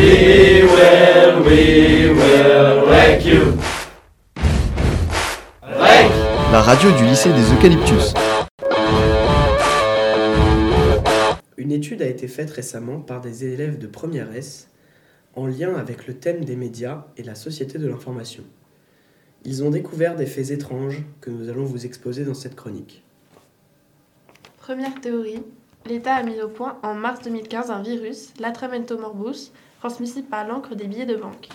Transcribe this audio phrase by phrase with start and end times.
[0.00, 3.52] We will, we will wreck you.
[5.62, 6.10] Wreck.
[6.50, 8.14] La radio du lycée des Eucalyptus.
[11.58, 14.70] Une étude a été faite récemment par des élèves de première S
[15.36, 18.44] en lien avec le thème des médias et la société de l'information.
[19.44, 23.02] Ils ont découvert des faits étranges que nous allons vous exposer dans cette chronique.
[24.56, 25.42] Première théorie,
[25.84, 30.74] l'État a mis au point en mars 2015 un virus, l'Atramento morbus, transmissible par l'encre
[30.74, 31.48] des billets de banque.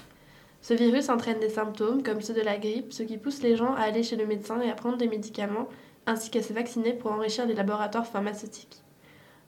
[0.61, 3.75] Ce virus entraîne des symptômes comme ceux de la grippe, ce qui pousse les gens
[3.75, 5.69] à aller chez le médecin et à prendre des médicaments,
[6.07, 8.81] ainsi qu'à se vacciner pour enrichir les laboratoires pharmaceutiques.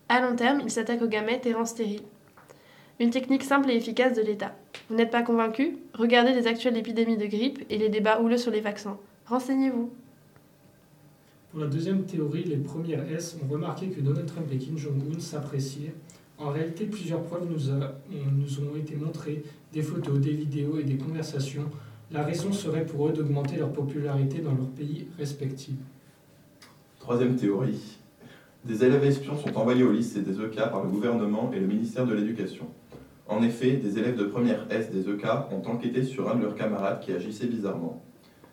[0.09, 2.03] À long terme, il s'attaque aux gamètes et rend stériles.
[3.00, 4.55] Une technique simple et efficace de l'État.
[4.89, 5.78] Vous n'êtes pas convaincu?
[5.95, 8.98] Regardez les actuelles épidémies de grippe et les débats houleux sur les vaccins.
[9.25, 9.91] Renseignez-vous.
[11.52, 15.20] Pour la deuxième théorie, les premières S ont remarqué que Donald Trump et Kim Jong-un
[15.20, 15.95] s'appréciaient.
[16.39, 19.43] En réalité, plusieurs preuves nous, ont été montrées,
[19.73, 21.66] des photos, des vidéos et des conversations.
[22.11, 25.75] La raison serait pour eux d'augmenter leur popularité dans leurs pays respectifs.
[26.99, 27.97] Troisième théorie.
[28.66, 32.05] Des élèves espions sont envoyés au lycée des EK par le gouvernement et le ministère
[32.05, 32.67] de l'Éducation.
[33.27, 36.55] En effet, des élèves de première S des EK ont enquêté sur un de leurs
[36.55, 38.03] camarades qui agissait bizarrement.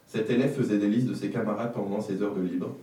[0.07, 2.75] Cet élève faisait des listes de ses camarades pendant ses heures de libre.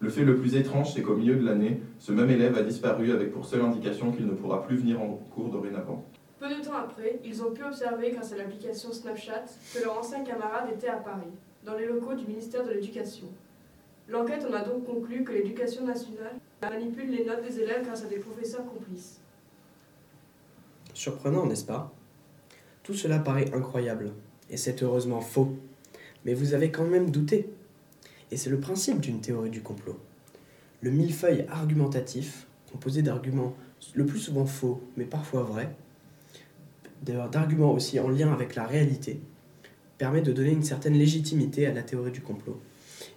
[0.00, 3.12] Le fait le plus étrange, c'est qu'au milieu de l'année, ce même élève a disparu
[3.12, 6.04] avec pour seule indication qu'il ne pourra plus venir en cours dorénavant.
[6.38, 10.24] Peu de temps après, ils ont pu observer grâce à l'application Snapchat que leur ancien
[10.24, 11.28] camarade était à Paris,
[11.66, 13.26] dans les locaux du ministère de l'Éducation.
[14.08, 18.08] L'enquête en a donc conclu que l'éducation nationale manipule les notes des élèves grâce à
[18.08, 19.20] des professeurs complices.
[20.94, 21.92] Surprenant, n'est-ce pas?
[22.82, 24.12] Tout cela paraît incroyable,
[24.48, 25.54] et c'est heureusement faux.
[26.24, 27.50] Mais vous avez quand même douté.
[28.30, 29.98] Et c'est le principe d'une théorie du complot.
[30.82, 33.54] Le millefeuille argumentatif, composé d'arguments
[33.94, 35.74] le plus souvent faux, mais parfois vrais,
[37.02, 39.20] d'arguments aussi en lien avec la réalité,
[39.98, 42.60] permet de donner une certaine légitimité à la théorie du complot.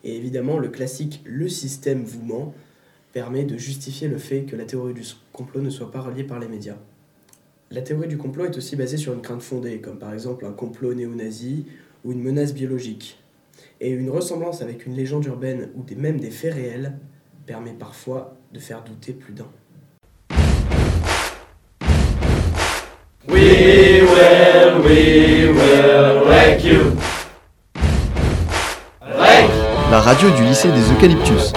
[0.03, 2.53] Et évidemment, le classique le système vous ment
[3.13, 6.39] permet de justifier le fait que la théorie du complot ne soit pas reliée par
[6.39, 6.77] les médias.
[7.71, 10.51] La théorie du complot est aussi basée sur une crainte fondée, comme par exemple un
[10.51, 11.65] complot néo-nazi
[12.03, 13.22] ou une menace biologique.
[13.81, 16.97] Et une ressemblance avec une légende urbaine ou des, même des faits réels
[17.45, 19.47] permet parfois de faire douter plus d'un.
[23.27, 26.95] We will, we will wreck you.
[29.01, 29.49] Wreck.
[29.91, 31.53] La radio du lycée des Eucalyptus.